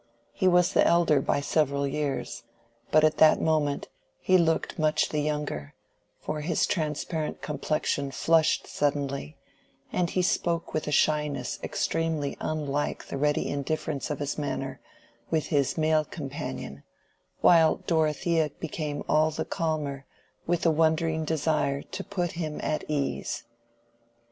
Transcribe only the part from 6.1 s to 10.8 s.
for his transparent complexion flushed suddenly, and he spoke